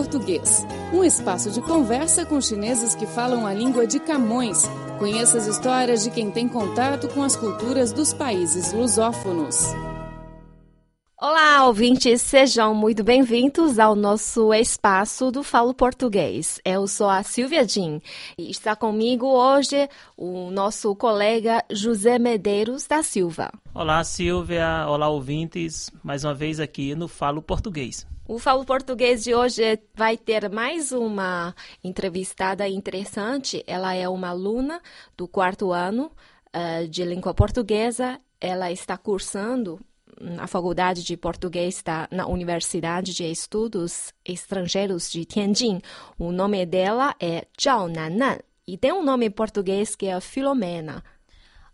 [0.00, 4.62] Português, um espaço de conversa com chineses que falam a língua de Camões.
[4.98, 9.58] Conheça as histórias de quem tem contato com as culturas dos países lusófonos.
[11.20, 16.58] Olá, ouvintes, sejam muito bem-vindos ao nosso espaço do Falo Português.
[16.64, 18.00] Eu sou a Silvia Jin
[18.38, 19.86] e está comigo hoje
[20.16, 23.52] o nosso colega José Medeiros da Silva.
[23.74, 24.86] Olá, Silvia.
[24.88, 25.90] Olá, ouvintes.
[26.02, 28.06] Mais uma vez aqui no Falo Português.
[28.32, 31.52] O Falo Português de hoje vai ter mais uma
[31.82, 33.64] entrevistada interessante.
[33.66, 34.80] Ela é uma aluna
[35.16, 36.12] do quarto ano
[36.54, 38.20] uh, de língua portuguesa.
[38.40, 39.80] Ela está cursando
[40.38, 45.80] a faculdade de português está na Universidade de Estudos Estrangeiros de Tianjin.
[46.16, 51.02] O nome dela é Zhao Nanan e tem um nome em português que é Filomena.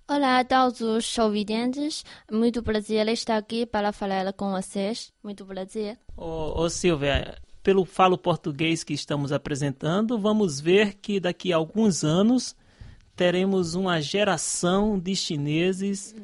[0.09, 5.13] Olá a todos os ouvintes, muito prazer estar aqui para falar com vocês.
[5.21, 5.99] Muito prazer.
[6.17, 12.05] Ô, ô Silvia, pelo falo português que estamos apresentando, vamos ver que daqui a alguns
[12.05, 12.55] anos
[13.17, 16.15] teremos uma geração de chineses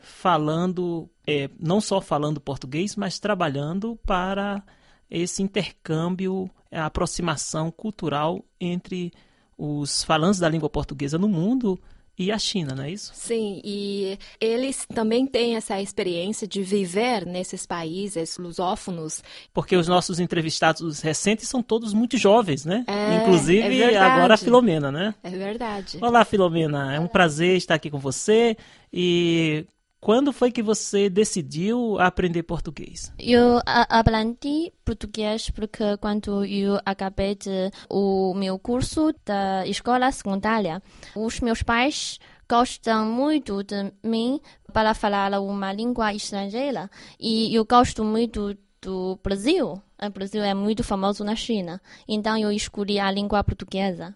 [0.00, 4.62] falando, é, não só falando português, mas trabalhando para
[5.10, 9.14] esse intercâmbio, a aproximação cultural entre
[9.56, 11.80] os falantes da língua portuguesa no mundo
[12.18, 13.12] e a China, não é isso?
[13.14, 19.22] Sim, e eles também têm essa experiência de viver nesses países lusófonos.
[19.52, 22.84] Porque os nossos entrevistados recentes são todos muito jovens, né?
[22.86, 25.14] É, Inclusive é agora a Filomena, né?
[25.22, 25.98] É verdade.
[26.00, 28.56] Olá, Filomena, é um prazer estar aqui com você
[28.92, 29.66] e
[30.04, 33.10] quando foi que você decidiu aprender português?
[33.18, 40.82] Eu aprendi português porque quando eu acabei de, o meu curso da escola secundária,
[41.16, 44.42] os meus pais gostam muito de mim
[44.74, 49.80] para falar uma língua estrangeira e eu gosto muito do Brasil.
[49.98, 54.14] O Brasil é muito famoso na China, então eu escolhi a língua portuguesa.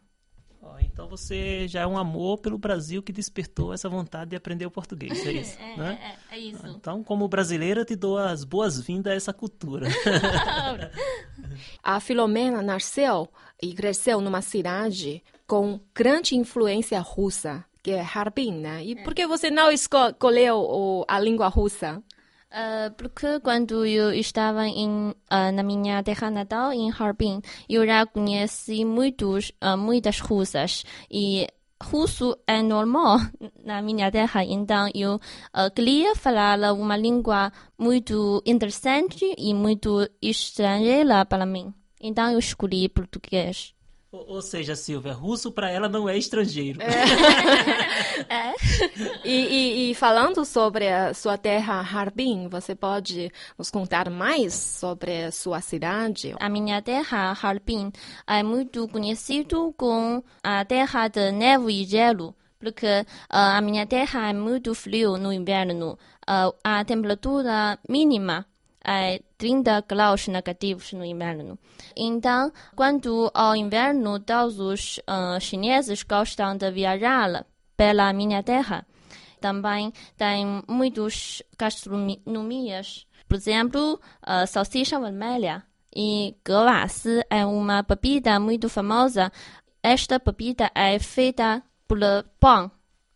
[0.99, 4.71] Então você já é um amor pelo Brasil que despertou essa vontade de aprender o
[4.71, 5.57] português, é isso?
[5.63, 6.19] é, né?
[6.29, 6.67] é, é, isso.
[6.67, 9.87] Então, como brasileira, te dou as boas-vindas a essa cultura.
[11.85, 13.29] a Filomena nasceu
[13.63, 18.85] e cresceu numa cidade com grande influência russa, que é Harbin, né?
[18.85, 22.03] E por que você não escolheu a língua russa?
[22.51, 28.07] Uh, porque quando eu estava em, uh, na minha terra natal, em Harbin, eu já
[28.07, 31.47] conheci muitos, uh, muitas russas e
[31.83, 33.19] russo é normal
[33.63, 35.21] na minha terra, então eu
[35.77, 41.73] queria falar uma língua muito interessante e muito estrangeira para mim.
[42.01, 43.78] Então eu escolhi português.
[44.11, 46.81] Ou, seja, Silvia, russo para ela não é estrangeiro.
[46.81, 46.89] É.
[48.33, 48.55] é.
[49.23, 55.25] E, e, e, falando sobre a sua terra Harbin, você pode nos contar mais sobre
[55.25, 56.35] a sua cidade?
[56.41, 57.93] A minha terra Harbin
[58.27, 64.31] é muito conhecido como a terra de neve e gelo porque uh, a minha terra
[64.31, 65.97] é muito frio no inverno.
[66.29, 68.45] Uh, a temperatura mínima
[68.89, 71.59] é 30 graus negativos no inverno.
[71.95, 77.45] Então, quando ao inverno todos os uh, chineses gostam de viajar
[77.77, 78.87] pela minha terra,
[79.43, 83.07] também tem muitas gastronomias.
[83.29, 85.63] Por exemplo, a salsicha vermelha
[85.95, 89.31] e gavassi é uma bebida muito famosa.
[89.83, 91.99] Esta bebida é feita por
[92.41, 92.71] pão.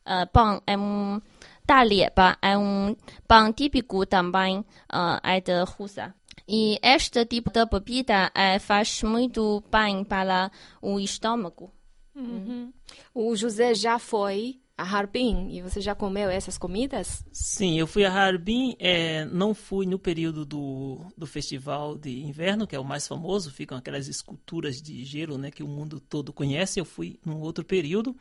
[0.05, 1.21] Uh, pão é um
[1.67, 2.97] Taleba é um
[3.27, 6.15] pão típico também uh, é de Rússia.
[6.49, 11.73] E este tipo de bebida é, faz muito bem para o estômago.
[12.15, 12.73] Uhum.
[13.15, 17.25] O José já foi a Harbin e você já comeu essas comidas?
[17.33, 22.67] Sim, eu fui a Harbin, é, não fui no período do, do festival de inverno,
[22.67, 26.33] que é o mais famoso, ficam aquelas esculturas de gelo né, que o mundo todo
[26.33, 26.81] conhece.
[26.81, 28.17] Eu fui num outro período.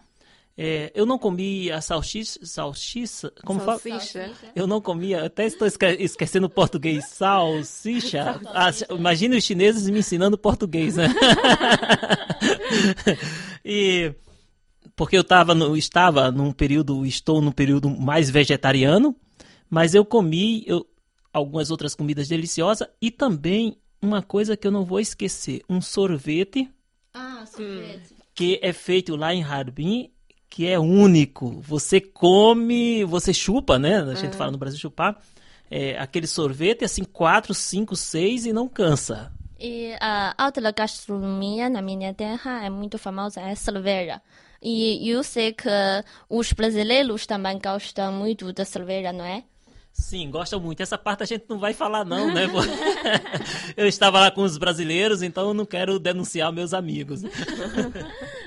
[0.57, 4.25] É, eu não comi a salsicha, salsicha como salsicha.
[4.25, 4.51] fala?
[4.56, 8.39] Eu não comia, até estou esquecendo o português, salsicha.
[8.53, 11.07] Ah, imagina os chineses me ensinando português, né?
[13.63, 14.13] e
[14.95, 19.15] porque eu tava no, estava num período, estou num período mais vegetariano,
[19.69, 20.86] mas eu comi eu,
[21.31, 26.69] algumas outras comidas deliciosas e também uma coisa que eu não vou esquecer, um sorvete.
[27.13, 28.15] Ah, sorvete.
[28.36, 30.12] Que é feito lá em Harbin
[30.51, 31.62] que é único.
[31.62, 34.01] Você come, você chupa, né?
[34.01, 34.38] A gente é.
[34.38, 35.18] fala no Brasil chupar.
[35.69, 39.31] É, aquele sorvete, assim, quatro, cinco, seis e não cansa.
[39.57, 44.21] E a outra gastronomia na minha terra é muito famosa, é cerveja.
[44.62, 45.69] E eu sei que
[46.30, 49.45] os brasileiros também gostam muito da cerveja, não é?
[49.94, 50.81] Sim, gosta muito.
[50.81, 52.47] Essa parte a gente não vai falar, não, né?
[53.75, 57.21] eu estava lá com os brasileiros, então eu não quero denunciar meus amigos.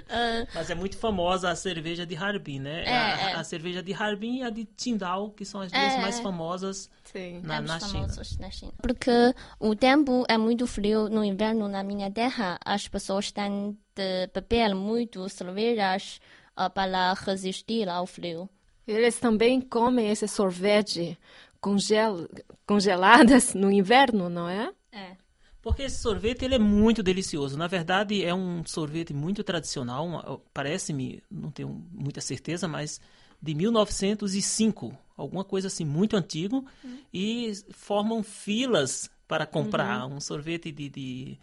[0.55, 2.85] Mas é muito famosa a cerveja de Harbin, né?
[2.85, 3.35] É, a, é.
[3.35, 6.91] a cerveja de Harbin e a de Qingdao, que são as duas É, mais famosas
[7.05, 7.41] Sim.
[7.43, 8.07] na, na China.
[8.39, 8.73] na China.
[8.81, 12.59] Porque o tempo é muito frio no inverno na minha terra.
[12.65, 16.21] As pessoas têm de beber muito cervejas
[16.57, 18.49] ah, para resistir ao frio.
[18.87, 21.19] Eles também comem esse sorvete
[21.61, 22.29] congel...
[22.67, 24.71] congeladas no inverno, não é?
[24.93, 25.17] É.
[25.65, 27.57] Porque esse sorvete ele é muito delicioso.
[27.57, 30.45] Na verdade, é um sorvete muito tradicional.
[30.53, 33.01] Parece-me, não tenho muita certeza, mas
[33.41, 36.67] de 1905, alguma coisa assim muito antigo,
[37.13, 41.39] e formam filas para comprar um sorvete de, de,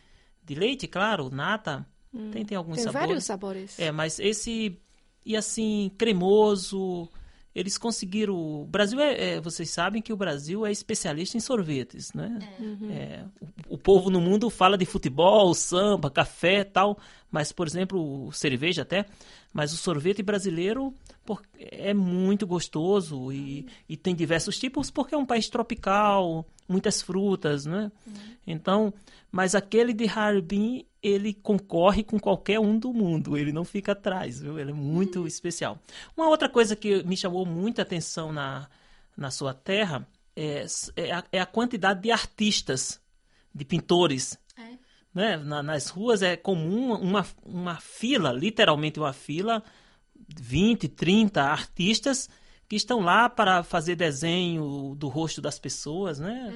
[0.45, 1.83] de leite, claro, nata.
[2.31, 3.07] Tem, tem alguns Tem sabores.
[3.07, 3.79] vários sabores.
[3.79, 4.77] É, mas esse
[5.25, 7.09] e assim cremoso,
[7.53, 8.35] eles conseguiram.
[8.35, 12.39] O Brasil é, é- vocês sabem que o Brasil é especialista em sorvetes, né?
[12.91, 13.23] É,
[13.69, 16.97] o, o povo no mundo fala de futebol, samba, café, tal,
[17.31, 19.05] mas por exemplo cerveja até,
[19.53, 20.93] mas o sorvete brasileiro
[21.57, 27.65] é muito gostoso e, e tem diversos tipos porque é um país tropical, muitas frutas,
[27.65, 27.91] né?
[28.45, 28.93] Então,
[29.31, 34.39] mas aquele de Harbin ele concorre com qualquer um do mundo, ele não fica atrás,
[34.39, 34.59] viu?
[34.59, 35.79] Ele é muito especial.
[36.15, 38.67] Uma outra coisa que me chamou muita atenção na,
[39.17, 43.01] na sua terra é, é, a, é a quantidade de artistas,
[43.53, 44.37] de pintores.
[44.57, 44.77] É.
[45.13, 45.37] Né?
[45.37, 49.61] Na- nas ruas é comum uma, uma fila, literalmente uma fila,
[50.39, 52.29] 20, 30 artistas
[52.69, 56.53] que estão lá para fazer desenho do rosto das pessoas, né?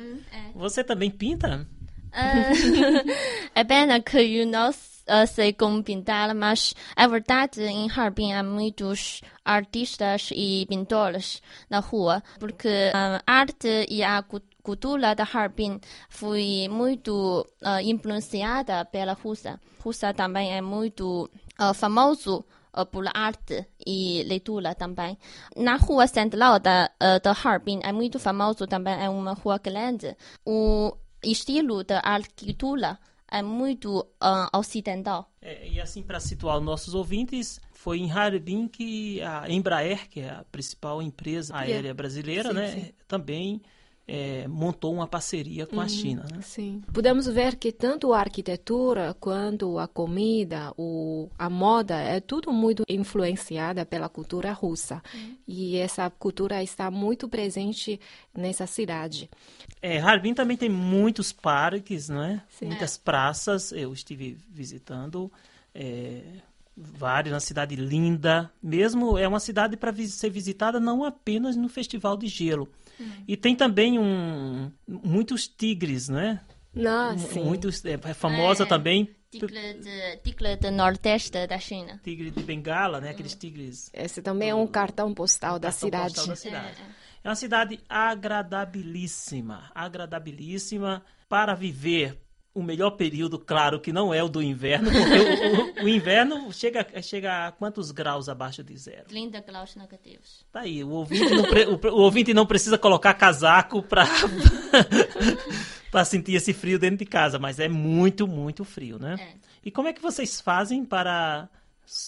[0.56, 1.68] Você também pinta?
[2.13, 2.52] Ah,
[3.54, 4.72] é pena que eu não
[5.08, 11.80] ah, sei como pintar, mas é verdade, em Harbin há muitos artistas e pintores na
[11.80, 15.80] rua, porque a arte e a cu- cultura da Harbin
[16.10, 19.60] foi muito ah, influenciada pela Rússia.
[19.80, 25.18] Rússia também é muito ah, famoso ah, por arte e leitura também.
[25.56, 30.18] Na rua central da, ah, da Harbin é muito famoso também, é uma rua grande.
[30.44, 32.98] O estilo da arquitetura
[33.32, 35.30] é muito ah, ocidental.
[35.42, 40.22] É, e assim, para situar os nossos ouvintes, foi em Harbin que a Embraer, que
[40.22, 42.92] é a principal empresa aérea brasileira, Sim, né, sim.
[43.08, 43.62] também
[44.07, 46.25] é, montou uma parceria com a China.
[46.31, 46.42] Né?
[46.42, 46.81] Sim.
[46.94, 52.84] Podemos ver que tanto a arquitetura quanto a comida, o, a moda, é tudo muito
[52.88, 55.02] influenciada pela cultura russa.
[55.48, 58.00] E essa cultura está muito presente
[58.36, 59.30] nessa cidade.
[59.81, 62.44] É, Harbin também tem muitos parques, né?
[62.50, 62.68] Sim.
[62.68, 63.72] muitas praças.
[63.72, 65.31] Eu estive visitando
[65.74, 66.22] é,
[66.78, 68.51] vários, uma cidade linda.
[68.62, 72.69] Mesmo é uma cidade para ser visitada não apenas no Festival de Gelo.
[73.28, 76.42] E tem também um, muitos tigres, né?
[76.74, 77.44] Não, sim.
[77.44, 78.66] Muitos, é, é famosa É.
[78.66, 82.00] também Tigre, de, tigre do Nordeste da China.
[82.04, 83.10] tigre de Bengala, né?
[83.10, 86.14] Aqueles tigres Esse também é um cartão postal da cartão cidade.
[86.16, 86.82] postal da cidade.
[87.24, 92.22] É uma cidade agradabilíssima, agradabilíssima para viver
[92.56, 96.52] o melhor período, claro que não é o do inverno, porque o, o- o inverno
[96.54, 99.06] chega, chega a quantos graus abaixo de zero?
[99.10, 100.46] 30 graus negativos.
[100.52, 104.06] Tá aí, o ouvinte não, pre- o, o ouvinte não precisa colocar casaco para
[106.06, 109.16] sentir esse frio dentro de casa, mas é muito, muito frio, né?
[109.19, 109.34] É.
[109.63, 111.50] E como é que vocês fazem para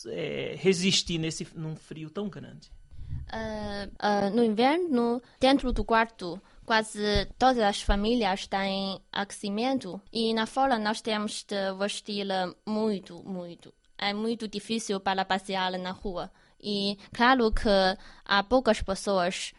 [0.07, 2.71] é, resistir nesse num frio tão grande?
[3.29, 10.45] Ah, ah, no inverno, dentro do quarto, quase todas as famílias têm aquecimento e na
[10.45, 12.27] fora nós temos de vestir
[12.65, 13.73] muito, muito.
[13.97, 16.29] É muito difícil para passear na rua.
[16.61, 17.69] E claro que
[18.25, 19.53] há poucas pessoas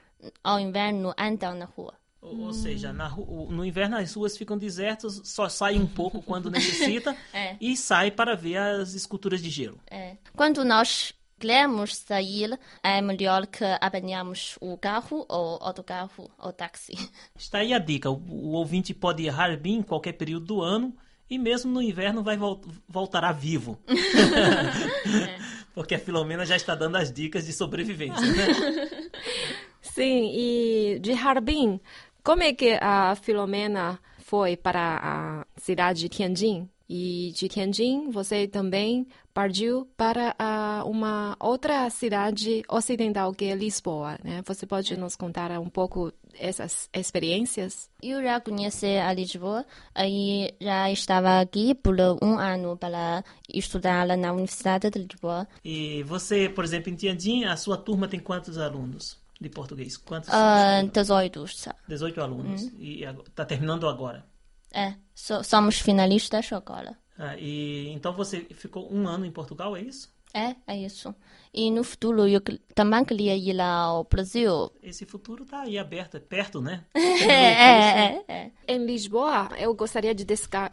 [0.45, 1.95] ao inverno andam na rua.
[2.21, 6.51] Ou, ou seja, na no inverno as ruas ficam desertas, só sai um pouco quando
[6.53, 7.57] necessita É.
[7.61, 9.81] e sai para ver as esculturas de gelo.
[9.91, 10.19] É.
[10.37, 16.93] Quando nós queremos sair, é melhor que apanhamos o carro ou autocarro ou táxi.
[17.37, 20.95] Está aí a dica: o, ouvinte pode a Harbin em qualquer período do ano
[21.31, 23.79] e mesmo no inverno vai vol voltará vivo.
[25.75, 29.11] Porque a Filomena já está dando as dicas de sobrevivência, né?
[29.81, 31.81] Sim, e de Harbin,
[32.25, 36.69] como é que a Filomena foi para a cidade de Tianjin?
[36.89, 44.19] E de Tianjin, você também partiu para ah, uma outra cidade ocidental, que é Lisboa,
[44.25, 44.43] né?
[44.47, 47.91] Você pode nos contar um pouco essas experiências?
[48.03, 49.67] Eu já conheci a Lisboa
[49.99, 55.47] e já estava aqui por um ano para estudar na Universidade de Lisboa.
[55.63, 59.19] E você, por exemplo, em Tianjin, a sua turma tem quantos alunos?
[59.41, 59.97] de português?
[59.97, 60.29] Quantos?
[60.31, 62.63] Uh, 18, sa- 18 alunos.
[62.77, 64.27] E está terminando agora.
[64.73, 66.99] É, so- somos finalistas agora.
[67.17, 70.13] Ah, e então você ficou um ano em Portugal, é isso?
[70.35, 71.15] É, é isso.
[71.53, 72.41] E no futuro eu
[72.75, 74.71] também queria ir lá ao Brasil.
[74.83, 76.85] Esse futuro está aí aberto, é perto, né?
[76.95, 78.51] É, é, é.
[78.67, 80.25] Em Lisboa, eu gostaria de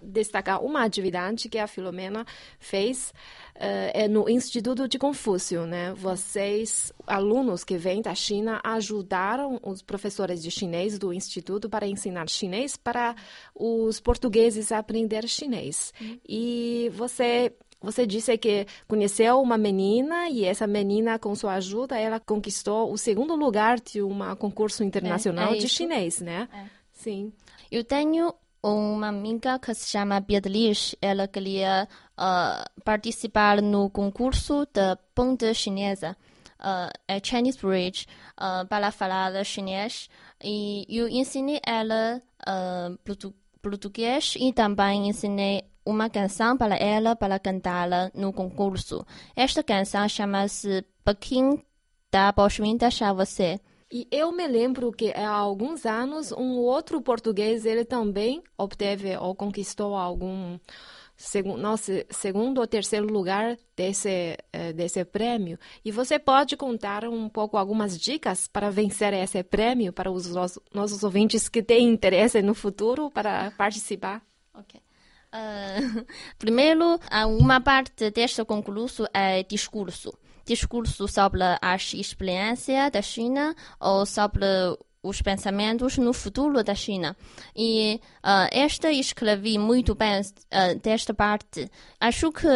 [0.03, 2.25] destacar uma atividade que a Filomena
[2.59, 3.13] fez
[3.57, 5.93] é no Instituto de Confúcio, né?
[5.93, 12.27] Vocês, alunos que vêm da China, ajudaram os professores de chinês do Instituto para ensinar
[12.29, 13.15] chinês para
[13.55, 15.93] os portugueses aprender chinês.
[16.27, 17.53] E você
[17.85, 22.97] você disse que conheceu uma menina e essa menina, com sua ajuda, ela conquistou o
[22.97, 25.75] segundo lugar de um concurso internacional é de isso.
[25.75, 26.49] chinês, né?
[26.51, 26.65] É.
[26.91, 27.31] Sim.
[27.71, 30.95] Eu tenho uma amiga que se chama Beatriz.
[31.01, 31.87] Ela queria
[32.17, 36.17] ah, participar no concurso da ponte chinesa,
[37.07, 40.09] é Chinese Bridge, ah, para falar chinês.
[40.43, 42.21] E eu ensinei ela
[43.03, 49.05] portu- português e também ensinei uma canção para ela para cantá-la no concurso.
[49.35, 51.61] Esta canção chama-se Pequim
[52.11, 53.59] da Boa deixar você.
[53.91, 59.35] E eu me lembro que há alguns anos um outro português ele também obteve ou
[59.35, 60.57] conquistou algum
[61.15, 65.59] segundo, nossa, segundo ou terceiro lugar desse eh, desse prêmio.
[65.83, 70.33] E você pode contar um pouco algumas dicas para vencer esse prêmio para os
[70.73, 74.21] nossos ouvintes que têm interesse no futuro para participar?
[74.53, 74.84] Ok.
[75.35, 75.75] Ah,
[76.39, 76.97] primeiro,
[77.39, 80.13] uma parte deste concurso é discurso.
[80.45, 84.45] Discurso sobre a experiência da China ou sobre
[85.03, 87.17] os pensamentos no futuro da China.
[87.53, 91.69] E ah, esta escrevi muito bem ah, desta parte.
[91.99, 92.47] Acho que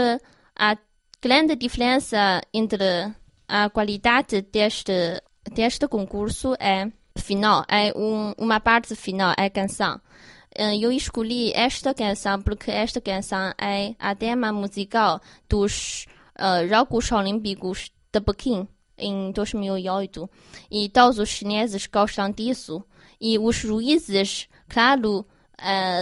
[0.55, 0.77] a
[1.21, 3.13] grande diferença entre
[3.47, 5.21] a qualidade deste,
[5.53, 9.99] deste concurso é final, é um, uma parte final, é canção.
[10.81, 16.05] Eu escolhi esta canção porque esta canção é a tema musical dos
[16.67, 20.29] Jogos Olímpicos de Pequim em 2008
[20.69, 22.83] e todos os chineses gostam disso
[23.21, 25.25] e os juízes, claro,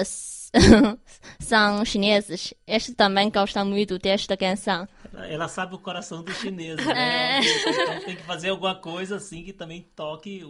[0.01, 0.49] s-
[1.39, 2.53] são chineses.
[2.65, 4.87] Estes também gostam muito desta canção.
[5.29, 7.39] Ela, sabe o coração dos chineses, né?
[7.41, 10.43] Então tem que fazer alguma coisa assim que também toque,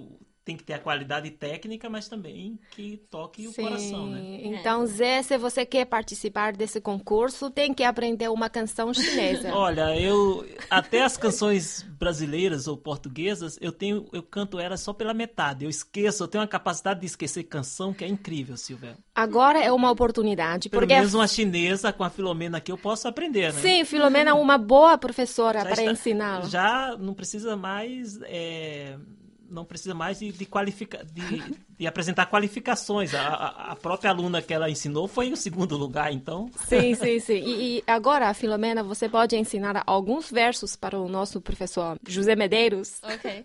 [0.47, 4.39] tem que ter a qualidade técnica, mas também que toque o coração, né?
[4.43, 9.51] Então, Zé, se você quer participar desse concurso, tem que aprender uma canção chinesa.
[9.53, 15.13] Olha, eu até as canções brasileiras ou portuguesas, eu tenho, eu canto elas só pela
[15.13, 15.65] metade.
[15.65, 18.97] Eu esqueço, eu tenho uma capacidade de esquecer canção que é incrível, Silvia.
[19.13, 23.05] Agora é uma oportunidade, Pelo porque menos uma chinesa com a Filomena aqui eu posso
[23.05, 23.59] aprender, né?
[23.59, 26.45] sim, Filomena é uma boa professora para ensiná-la.
[26.47, 28.17] Já não precisa mais.
[28.23, 28.97] é,
[29.48, 31.42] não precisa mais de, de, qualifica, de,
[31.78, 33.14] de apresentar qualificações.
[33.14, 36.50] A, a- a própria aluna que ela ensinou foi em segundo lugar, então.
[36.66, 37.34] Sim, sim, sim.
[37.44, 42.98] E, e agora, Filomena, você pode ensinar alguns versos para o nosso professor José Medeiros?
[43.02, 43.44] Ok.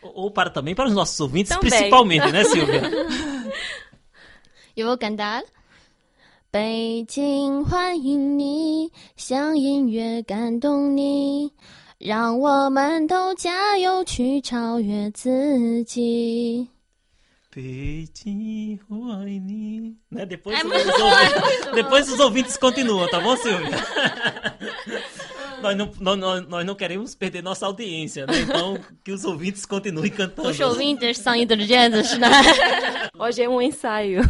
[0.00, 1.68] Ou, ou para também para os nossos ouvintes, Também.
[1.70, 2.82] principalmente, né, Silvia?
[4.74, 5.42] 有我感到。
[6.50, 11.52] 北京欢迎你，像音乐感动你，
[11.98, 16.68] 让我们都加油去超越自己。
[17.54, 19.94] Peiti, Huayni.
[20.10, 20.24] Né?
[20.24, 23.68] Depois, É os muito ouvintes, depois os ouvintes continuam, tá bom, Silvia?
[25.60, 28.40] nós, não, nós, nós- nós não queremos perder nossa audiência, né?
[28.40, 30.48] Então, que os ouvintes continuem cantando.
[30.48, 32.28] Os ouvintes são inteligentes, né?
[33.18, 34.22] Hoje é um ensaio.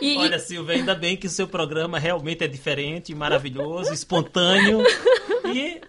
[0.00, 4.82] E- e- Olha, Silvia, ainda bem que o seu programa realmente é diferente, maravilhoso, espontâneo
[5.54, 5.80] e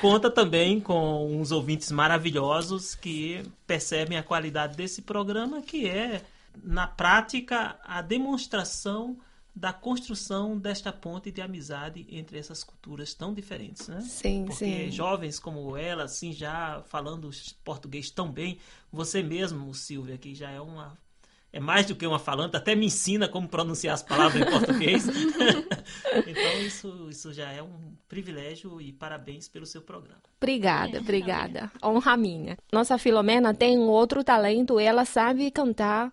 [0.00, 6.22] conta também com uns ouvintes maravilhosos que percebem a qualidade desse programa, que é,
[6.62, 9.16] na prática, a demonstração
[9.54, 14.00] da construção desta ponte de amizade entre essas culturas tão diferentes, né?
[14.02, 14.90] Sim, Porque sim.
[14.90, 17.28] jovens como ela, assim, já falando
[17.64, 18.58] português tão bem,
[18.92, 20.96] você mesmo, Silvia, que já é uma
[21.52, 25.06] é mais do que uma falante, até me ensina como pronunciar as palavras em português.
[26.26, 30.20] então isso, isso já é um privilégio e parabéns pelo seu programa.
[30.36, 31.72] Obrigada, obrigada.
[31.82, 32.56] Honra minha.
[32.72, 36.12] Nossa Filomena tem um outro talento, ela sabe cantar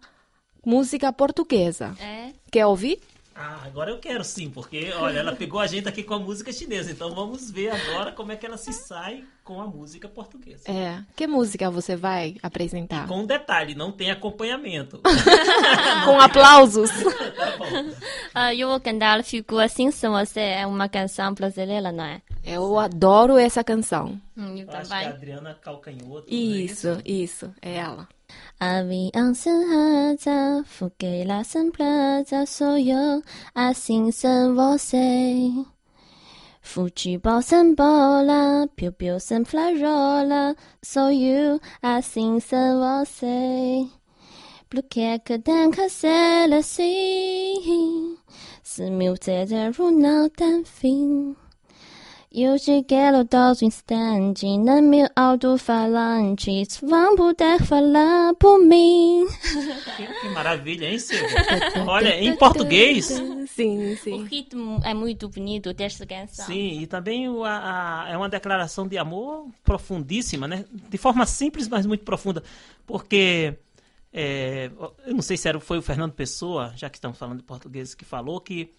[0.65, 1.95] música portuguesa.
[1.99, 2.31] É.
[2.49, 2.99] Quer ouvir?
[3.35, 6.53] Ah, agora eu quero sim, porque olha, ela pegou a gente aqui com a música
[6.53, 10.63] chinesa, então vamos ver agora como é que ela se sai com a música portuguesa.
[10.69, 11.03] É.
[11.15, 13.07] Que música você vai apresentar?
[13.07, 14.99] Com um detalhe, não tem acompanhamento.
[16.03, 16.89] Com aplausos.
[17.37, 17.65] tá bom.
[18.33, 22.21] Ah, eu vou cantar Fico Assim Sem Você, é uma canção brasileira, não é?
[22.43, 24.19] Eu adoro essa canção.
[24.35, 25.09] Hum, eu Eu acho que é a.
[25.09, 26.31] Adriana Calcanhoto.
[26.31, 26.35] né?
[26.35, 28.07] Isso, isso, é ela.
[28.59, 29.31] Avião
[29.69, 33.21] rasa, fogueira sem presa, sou eu,
[33.53, 35.65] assim sem você.
[36.65, 43.87] Futebol sem bola, piu-piu sem flajola, sou eu, assim sem você.
[45.43, 48.17] Tem que ser assim?
[48.63, 51.35] Se meu desejo não tem fim.
[52.37, 52.97] Eu cheguei
[53.29, 56.51] todo instante no meu alto-falante,
[56.81, 59.25] vão poder falar por mim.
[59.95, 61.33] Que, que maravilha, hein, Silvia?
[61.87, 63.05] Olha, em português.
[63.47, 64.23] Sim, O sim.
[64.25, 66.45] ritmo é muito bonito desta canção.
[66.45, 70.65] Sim, e também o- a- a- é uma declaração de amor profundíssima, né?
[70.89, 72.43] De forma simples, mas muito profunda.
[72.85, 73.57] Porque
[74.11, 74.69] é,
[75.07, 77.95] eu não sei se era, foi o Fernando Pessoa, já que estamos falando de português,
[77.95, 78.73] que falou que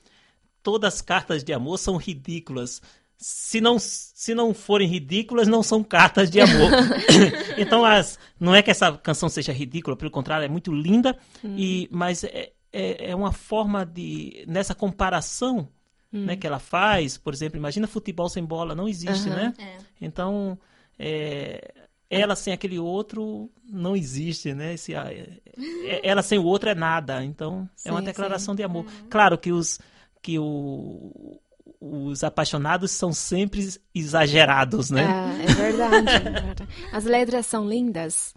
[0.63, 2.83] todas as cartas de amor são ridículas.
[3.19, 6.71] Se não, se não forem ridículas, não são cartas de amor.
[7.57, 11.89] então, as, não é que essa canção seja ridícula, pelo contrário, é muito linda, e,
[11.91, 14.45] mas é, é, é uma forma de.
[14.47, 15.69] Nessa comparação
[16.13, 19.37] né, que ela faz, por exemplo, imagina futebol sem bola, não existe, Aham.
[19.37, 19.55] né?
[19.59, 19.79] É.
[20.01, 20.59] Então,
[20.99, 21.75] é,
[22.09, 24.75] ela sem aquele outro não existe, né?
[24.75, 25.41] Esse, a- é-
[25.85, 27.23] é- ela sem o outro é nada.
[27.25, 28.87] Então, é uma Sim, declaração de amor.
[29.11, 29.79] Claro que os
[30.23, 31.39] que o-
[31.81, 35.03] os apaixonados são sempre exagerados, né?
[35.41, 36.69] É, é verdade, é verdade.
[36.93, 38.35] As letras são lindas.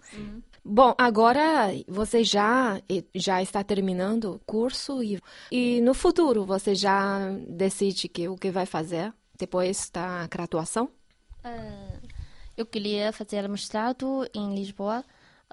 [0.64, 2.80] Bom, agora você já
[3.14, 5.18] já está terminando o curso e,
[5.50, 10.90] e no futuro você já decide que o que vai fazer depois da graduação?
[11.42, 11.98] Ah,
[12.56, 15.02] eu queria fazer mestrado em Lisboa.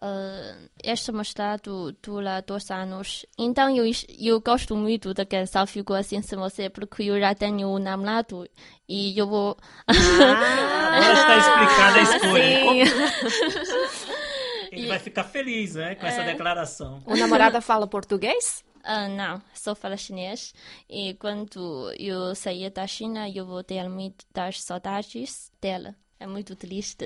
[0.01, 3.25] Ah, este mestrado dura dois anos.
[3.37, 3.85] Então eu,
[4.19, 8.47] eu gosto muito da canção Fico Assim Sem Você, porque eu já tenho um namorado
[8.87, 9.57] e eu vou.
[9.87, 12.85] Agora está explicada a escolha.
[13.89, 14.11] Sim.
[14.71, 17.01] Ele vai ficar feliz, né, com essa declaração.
[17.05, 18.63] O namorado fala português?
[18.83, 20.53] Ah, não, só falo chinês.
[20.89, 25.95] E quando eu sair da China, eu vou ter muitas saudades dela.
[26.19, 27.05] É muito triste.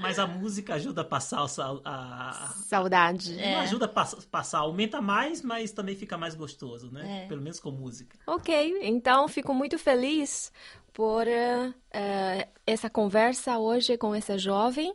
[0.00, 3.34] Mas a música ajuda a passar sal- a, Saudade.
[3.36, 7.24] Não ajuda a pass- passar, aumenta mais, mas também fica mais gostoso, né?
[7.24, 7.26] É.
[7.28, 8.16] Pelo menos com música.
[8.26, 10.52] Ok, então fico muito feliz
[10.92, 14.94] por eh, essa conversa hoje com essa jovem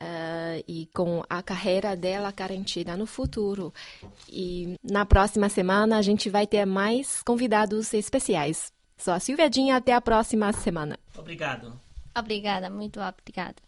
[0.00, 3.72] eh, e com a carreira dela garantida no futuro.
[4.28, 8.72] E na próxima semana a gente vai ter mais convidados especiais.
[8.96, 10.96] Sou a Silvia Dinha, até a próxima semana.
[11.18, 11.78] Obrigado.
[12.16, 13.60] Obrigada, muito obrigada.